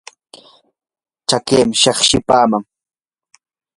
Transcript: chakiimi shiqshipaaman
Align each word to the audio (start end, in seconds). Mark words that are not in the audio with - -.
chakiimi 1.27 1.75
shiqshipaaman 1.81 2.63